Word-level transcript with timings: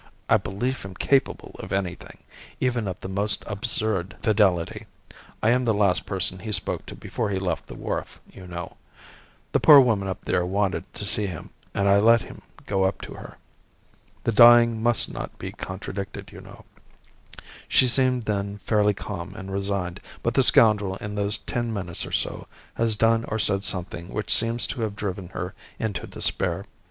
"I 0.27 0.37
believe 0.37 0.81
him 0.81 0.95
capable 0.95 1.55
of 1.59 1.71
anything 1.71 2.23
even 2.59 2.87
of 2.87 2.99
the 3.01 3.07
most 3.07 3.43
absurd 3.45 4.17
fidelity. 4.23 4.87
I 5.43 5.51
am 5.51 5.63
the 5.63 5.75
last 5.75 6.07
person 6.07 6.39
he 6.39 6.51
spoke 6.51 6.87
to 6.87 6.95
before 6.95 7.29
he 7.29 7.37
left 7.37 7.67
the 7.67 7.75
wharf, 7.75 8.19
you 8.27 8.47
know. 8.47 8.77
The 9.51 9.59
poor 9.59 9.79
woman 9.79 10.07
up 10.07 10.25
there 10.25 10.43
wanted 10.43 10.91
to 10.95 11.05
see 11.05 11.27
him, 11.27 11.51
and 11.75 11.87
I 11.87 11.99
let 11.99 12.21
him 12.21 12.41
go 12.65 12.83
up 12.83 12.99
to 13.01 13.13
her. 13.13 13.37
The 14.23 14.31
dying 14.31 14.81
must 14.81 15.13
not 15.13 15.37
be 15.37 15.51
contradicted, 15.51 16.31
you 16.31 16.41
know. 16.41 16.65
She 17.67 17.87
seemed 17.87 18.23
then 18.25 18.57
fairly 18.65 18.95
calm 18.95 19.35
and 19.35 19.53
resigned, 19.53 19.99
but 20.23 20.33
the 20.33 20.41
scoundrel 20.41 20.95
in 20.95 21.13
those 21.13 21.37
ten 21.37 21.71
minutes 21.71 22.07
or 22.07 22.11
so 22.11 22.47
has 22.73 22.95
done 22.95 23.23
or 23.25 23.37
said 23.37 23.63
something 23.63 24.11
which 24.11 24.33
seems 24.33 24.65
to 24.65 24.81
have 24.81 24.95
driven 24.95 25.27
her 25.29 25.53
into 25.77 26.07
despair. 26.07 26.65